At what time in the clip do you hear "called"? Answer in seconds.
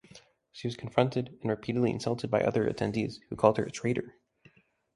3.35-3.57